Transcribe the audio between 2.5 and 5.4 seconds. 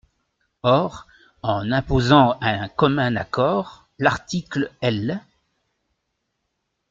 commun accord, l’article L.